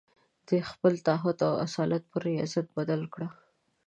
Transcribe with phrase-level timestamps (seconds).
[0.47, 3.27] د خپل تعهد د اصالت پر رياضت بدله کړه.